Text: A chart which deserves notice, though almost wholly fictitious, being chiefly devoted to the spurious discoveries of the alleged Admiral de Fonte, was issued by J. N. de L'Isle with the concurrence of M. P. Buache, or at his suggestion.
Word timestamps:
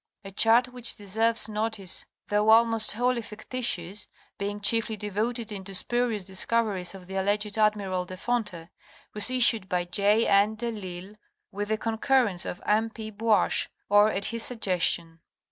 A 0.23 0.31
chart 0.31 0.69
which 0.69 0.95
deserves 0.95 1.47
notice, 1.47 2.07
though 2.29 2.49
almost 2.49 2.93
wholly 2.93 3.21
fictitious, 3.21 4.07
being 4.39 4.59
chiefly 4.59 4.97
devoted 4.97 5.49
to 5.49 5.59
the 5.61 5.75
spurious 5.75 6.23
discoveries 6.23 6.95
of 6.95 7.05
the 7.05 7.17
alleged 7.17 7.55
Admiral 7.55 8.05
de 8.05 8.17
Fonte, 8.17 8.69
was 9.13 9.29
issued 9.29 9.69
by 9.69 9.85
J. 9.85 10.25
N. 10.27 10.55
de 10.55 10.71
L'Isle 10.71 11.17
with 11.51 11.67
the 11.69 11.77
concurrence 11.77 12.45
of 12.47 12.63
M. 12.65 12.89
P. 12.89 13.11
Buache, 13.11 13.67
or 13.89 14.09
at 14.09 14.25
his 14.33 14.41
suggestion. 14.41 15.19